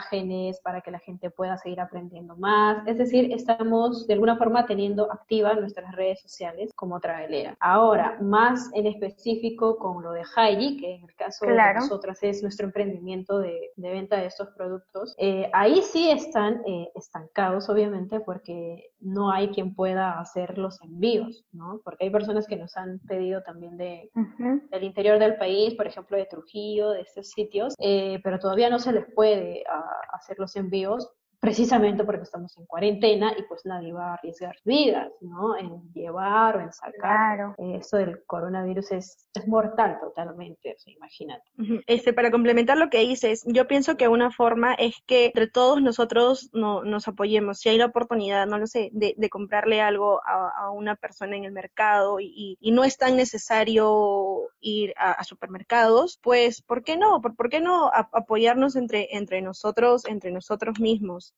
[0.63, 2.87] para que la gente pueda seguir aprendiendo más.
[2.87, 7.55] Es decir, estamos de alguna forma teniendo activas nuestras redes sociales como Travelera.
[7.59, 11.79] Ahora, más en específico con lo de Haiji, que en el caso claro.
[11.79, 16.61] de nosotras es nuestro emprendimiento de, de venta de estos productos, eh, ahí sí están
[16.65, 21.79] eh, estancados, obviamente, porque no hay quien pueda hacer los envíos, ¿no?
[21.83, 24.69] Porque hay personas que nos han pedido también de, uh -huh.
[24.69, 28.79] del interior del país, por ejemplo, de Trujillo, de estos sitios, eh, pero todavía no
[28.79, 31.07] se les puede uh, hacer los envíos
[31.39, 35.57] precisamente porque estamos en cuarentena y pues nadie va a arriesgar vidas, ¿no?
[35.57, 36.93] En llevar o en sacar.
[36.99, 37.55] Claro.
[37.57, 41.43] Esto del coronavirus es, es mortal totalmente, o sea, imagínate.
[41.87, 45.81] Este, para complementar lo que dices, yo pienso que una forma es que entre todos
[45.81, 47.59] nosotros no, nos apoyemos.
[47.59, 51.35] Si hay la oportunidad, no lo sé, de, de comprarle algo a, a, una persona
[51.35, 56.83] en el mercado y, y, no es tan necesario ir a, a, supermercados, pues, ¿por
[56.83, 57.21] qué no?
[57.21, 61.34] ¿Por, por qué no apoyarnos entre, entre nosotros, entre nosotros mismos?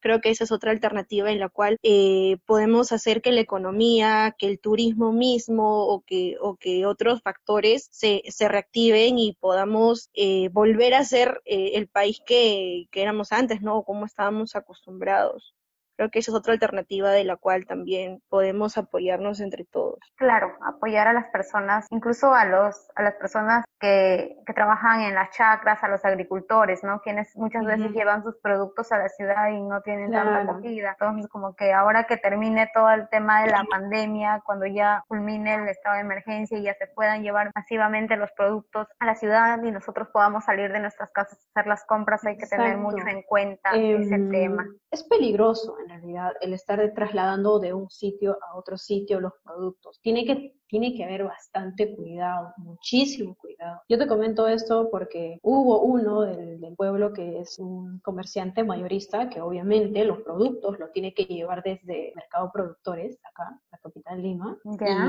[0.00, 4.34] Creo que esa es otra alternativa en la cual eh, podemos hacer que la economía,
[4.38, 10.10] que el turismo mismo o que, o que otros factores se, se reactiven y podamos
[10.14, 13.82] eh, volver a ser eh, el país que, que éramos antes, ¿no?
[13.82, 15.54] Como estábamos acostumbrados
[16.00, 19.98] Creo que esa es otra alternativa de la cual también podemos apoyarnos entre todos.
[20.16, 25.14] Claro, apoyar a las personas, incluso a los a las personas que, que trabajan en
[25.14, 27.02] las chacras, a los agricultores, ¿no?
[27.02, 30.92] Quienes muchas veces llevan sus productos a la ciudad y no tienen tanta acogida.
[30.98, 35.56] Entonces, como que ahora que termine todo el tema de la pandemia, cuando ya culmine
[35.56, 39.62] el estado de emergencia y ya se puedan llevar masivamente los productos a la ciudad
[39.62, 43.06] y nosotros podamos salir de nuestras casas a hacer las compras, hay que tener mucho
[43.06, 44.66] en cuenta ese em, tema.
[44.90, 50.00] Es peligroso, en realidad, el estar trasladando de un sitio a otro sitio los productos.
[50.00, 53.80] Tiene que tiene que haber bastante cuidado, muchísimo cuidado.
[53.88, 59.40] Yo te comento esto porque hubo uno del, pueblo que es un comerciante mayorista que
[59.40, 64.56] obviamente los productos los tiene que llevar desde Mercado Productores, acá, la capital Lima.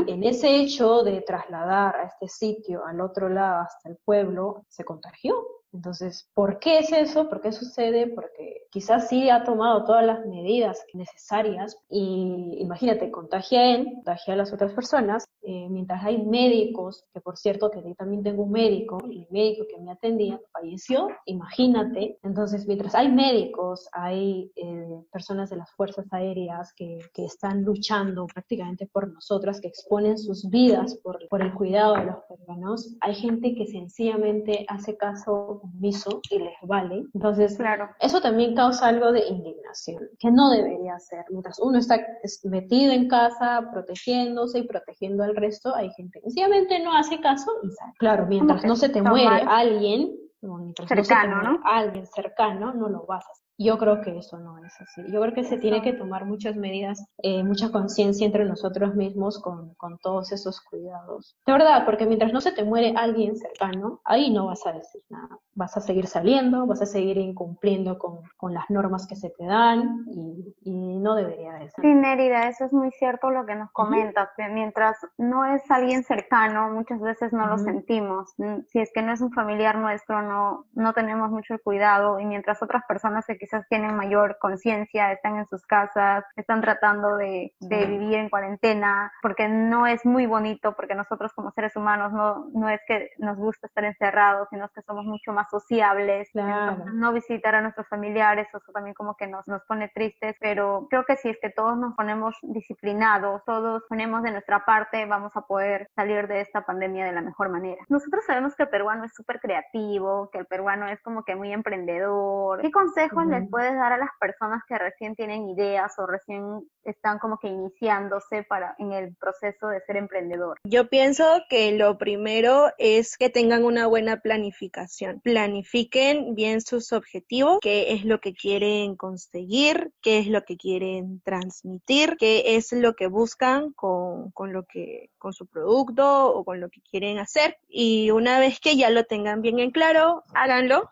[0.07, 4.65] Y en ese hecho de trasladar a este sitio al otro lado hasta el pueblo,
[4.69, 5.35] se contagió
[5.73, 7.29] entonces, ¿por qué es eso?
[7.29, 8.07] ¿Por qué sucede?
[8.07, 14.33] Porque quizás sí ha tomado todas las medidas necesarias y imagínate, contagia a él, contagia
[14.33, 18.43] a las otras personas, eh, mientras hay médicos, que por cierto que yo también tengo
[18.43, 22.19] un médico, el médico que me atendía falleció, imagínate.
[22.23, 28.27] Entonces, mientras hay médicos, hay eh, personas de las fuerzas aéreas que, que, están luchando
[28.27, 33.15] prácticamente por nosotras, que exponen sus vidas por, por el cuidado de los peruanos, hay
[33.15, 37.03] gente que sencillamente hace caso omiso y les vale.
[37.13, 37.89] Entonces, claro.
[37.99, 41.25] eso también causa algo de indignación, que no debería ser.
[41.29, 41.99] Mientras uno está
[42.43, 47.51] metido en casa, protegiéndose y protegiendo al resto, hay gente que sencillamente no hace caso
[47.63, 47.93] y sale.
[47.99, 52.73] Claro, mientras no se te muere alguien, mientras cercano, no se te muere alguien cercano,
[52.73, 53.50] no lo vas a hacer.
[53.63, 55.03] Yo creo que eso no es así.
[55.11, 59.39] Yo creo que se tiene que tomar muchas medidas, eh, mucha conciencia entre nosotros mismos
[59.39, 61.37] con, con, todos esos cuidados.
[61.45, 65.01] De verdad, porque mientras no se te muere alguien cercano, ahí no vas a decir
[65.09, 65.37] nada.
[65.53, 69.45] Vas a seguir saliendo, vas a seguir incumpliendo con, con las normas que se te
[69.45, 71.83] dan y, y no debería de ser.
[71.83, 74.29] Sí, Nérida, eso es muy cierto lo que nos comentas.
[74.35, 78.33] que Mientras no es alguien cercano, muchas veces no lo sentimos.
[78.37, 82.25] Mm, si es que no es un familiar nuestro, no, no tenemos mucho cuidado y
[82.25, 87.53] mientras otras personas se quizás tienen mayor conciencia, están en sus casas, están tratando de,
[87.59, 92.47] de, vivir en cuarentena, porque no es muy bonito, porque nosotros como seres humanos no,
[92.53, 97.55] no es que nos gusta estar encerrados, sino que somos mucho más sociables, no visitar
[97.55, 101.29] a nuestros familiares, eso también como que nos, nos pone tristes, pero creo que si
[101.29, 106.27] es que todos nos ponemos disciplinados, todos ponemos de nuestra parte, vamos a poder salir
[106.27, 107.83] de esta pandemia de la mejor manera.
[107.89, 111.51] Nosotros sabemos que el peruano es súper creativo, que el peruano es como que muy
[111.51, 112.61] emprendedor.
[112.61, 117.19] ¿Qué consejos les puedes dar a las personas que recién tienen ideas o recién están
[117.19, 120.57] como que iniciándose para en el proceso de ser emprendedor?
[120.63, 125.19] Yo pienso que lo primero es que tengan una buena planificación.
[125.21, 131.21] Planifiquen bien sus objetivos, qué es lo que quieren conseguir, qué es lo que quieren
[131.21, 136.59] transmitir, qué es lo que buscan con, con lo que con su producto o con
[136.59, 140.89] lo que quieren hacer y una vez que ya lo tengan bien en claro, háganlo,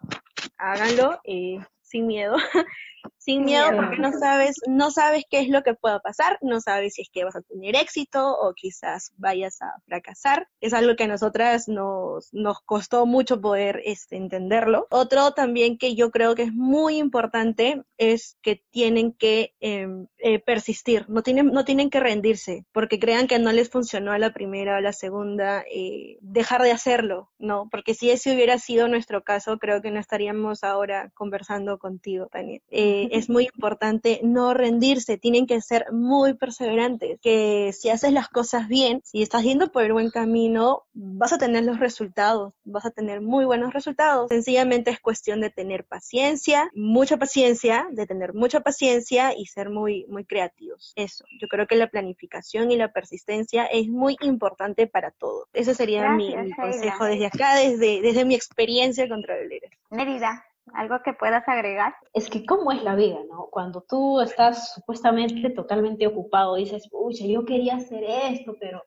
[0.57, 1.19] háganlo.
[1.23, 1.59] Eh,
[1.89, 2.35] sin miedo
[3.17, 6.95] sin miedo porque no sabes, no sabes qué es lo que pueda pasar, no sabes
[6.95, 10.47] si es que vas a tener éxito o quizás vayas a fracasar.
[10.61, 14.87] Es algo que a nosotras nos, nos costó mucho poder este, entenderlo.
[14.89, 20.39] Otro también que yo creo que es muy importante es que tienen que em, eh,
[20.39, 24.33] persistir, no tienen, no tienen que rendirse, porque crean que no les funcionó a la
[24.33, 27.67] primera o a la segunda, eh, dejar de hacerlo, ¿no?
[27.69, 32.61] Porque si ese hubiera sido nuestro caso, creo que no estaríamos ahora conversando contigo, Tania.
[32.69, 38.29] Eh, es muy importante no rendirse, tienen que ser muy perseverantes, que si haces las
[38.29, 42.85] cosas bien, si estás yendo por el buen camino, vas a tener los resultados, vas
[42.85, 44.29] a tener muy buenos resultados.
[44.29, 50.05] Sencillamente es cuestión de tener paciencia, mucha paciencia, de tener mucha paciencia y ser muy,
[50.07, 50.93] muy creativos.
[50.95, 55.47] Eso, yo creo que la planificación y la persistencia es muy importante para todo.
[55.53, 59.49] Ese sería mi, consejo desde acá, desde, desde mi experiencia contra el
[59.89, 61.95] Mérida, ¿Algo que puedas agregar?
[62.13, 63.47] Es que cómo es la vida, ¿no?
[63.51, 68.83] Cuando tú estás supuestamente totalmente ocupado, dices, uy, yo quería hacer esto, pero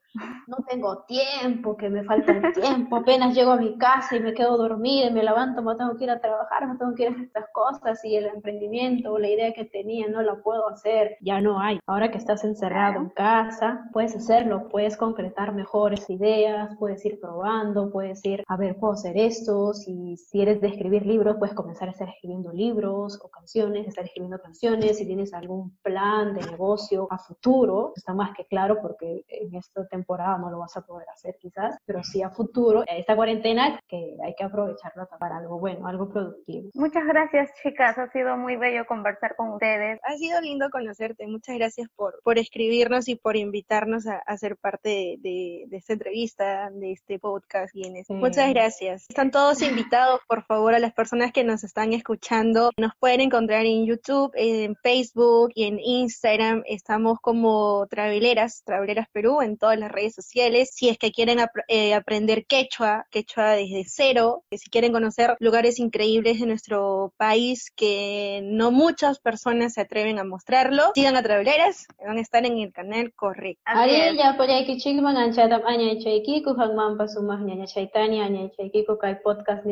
[0.46, 4.34] no tengo tiempo, que me falta el tiempo, apenas llego a mi casa y me
[4.34, 7.08] quedo dormida y me levanto, me tengo que ir a trabajar, me tengo que ir
[7.08, 10.68] a hacer estas cosas y el emprendimiento o la idea que tenía no la puedo
[10.68, 11.78] hacer, ya no hay.
[11.86, 17.90] Ahora que estás encerrado en casa, puedes hacerlo, puedes concretar mejores ideas, puedes ir probando,
[17.90, 21.71] puedes ir, a ver, puedo hacer esto, si, si eres de escribir libros, puedes comenzar
[21.72, 26.42] comenzar a estar escribiendo libros o canciones, estar escribiendo canciones, si tienes algún plan de
[26.42, 30.82] negocio a futuro, está más que claro porque en esta temporada no lo vas a
[30.82, 35.58] poder hacer quizás, pero sí a futuro, esta cuarentena que hay que aprovecharla para algo
[35.58, 36.68] bueno, algo productivo.
[36.74, 39.98] Muchas gracias chicas, ha sido muy bello conversar con ustedes.
[40.02, 44.58] Ha sido lindo conocerte, muchas gracias por, por escribirnos y por invitarnos a, a ser
[44.58, 47.74] parte de, de, esta entrevista, de este podcast.
[47.74, 49.06] Y en Muchas gracias.
[49.08, 52.70] Están todos invitados, por favor, a las personas que nos están escuchando.
[52.76, 56.62] Nos pueden encontrar en YouTube, en Facebook y en Instagram.
[56.66, 60.70] Estamos como Traveleras, Traveleras Perú, en todas las redes sociales.
[60.74, 66.40] Si es que quieren eh, aprender quechua, quechua desde cero, si quieren conocer lugares increíbles
[66.40, 72.18] de nuestro país que no muchas personas se atreven a mostrarlo, sigan a Traveleras, van
[72.18, 73.62] a estar en el canal correcto.
[77.42, 78.20] Ñaña chaitani
[79.22, 79.64] podcast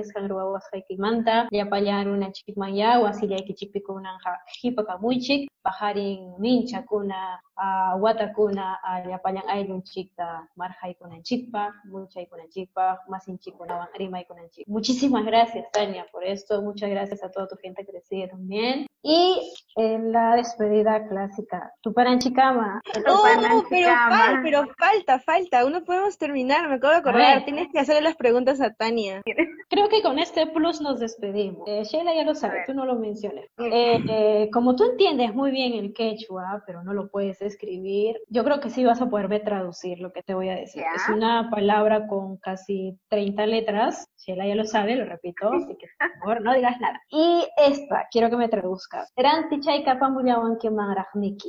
[1.50, 4.18] ya pallaruna chikman ya wasilla ki chikpikunan
[4.60, 15.24] hipa kamuichik baharin mincha kuna uh, watakuna uh, llapañan ayllunchikta marjaykunanchikpaq munchaykunanchikpaq masinchikkunawan rimaykunanchik muchísimas
[15.24, 16.62] gracias Tania por esto.
[16.62, 18.86] Muchas gracias a toda tu gente que te sigue también.
[19.02, 23.22] Y en la despedida clásica Tuparanchikama oh,
[23.70, 27.44] pero, fal, pero falta falta aún no podemos terminar me acabo de acordar.
[27.46, 29.22] tienes que hacerle las preguntas a Tania.
[29.70, 32.96] Creo que con este plus nos despedimos eh, Sheila ya lo sabe tú no lo
[32.96, 38.16] menciones eh, eh, como tú entiendes muy bien el quechua pero no lo puedes escribir,
[38.28, 40.84] yo creo que sí vas a poder traducir lo que te voy a decir.
[40.94, 45.86] Es una palabra con casi 30 letras, Sheila ya lo sabe, lo repito, así que
[45.98, 47.00] por favor no digas nada.
[47.10, 49.12] Y esta, quiero que me traduzcas.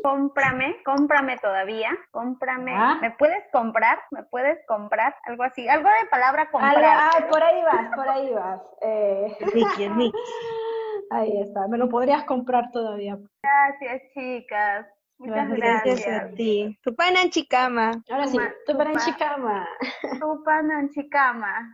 [0.01, 2.74] Cómprame, cómprame todavía, cómprame.
[2.76, 2.97] Ah.
[3.01, 3.99] ¿Me puedes comprar?
[4.12, 5.16] ¿Me puedes comprar?
[5.26, 6.84] Algo así, algo de palabra comprar.
[6.84, 8.62] ah, por ahí vas, por ahí vas.
[8.82, 9.38] Eh...
[11.12, 13.18] Ahí está, me lo podrías comprar todavía.
[13.43, 14.88] Gracias, chicas.
[15.18, 16.08] Muchas gracias.
[16.08, 16.80] a ti.
[16.82, 17.91] Tupanan Chicama.
[18.10, 19.68] Ahora sí, Tupanan Chicama.
[20.20, 21.70] Tupanan Chicama.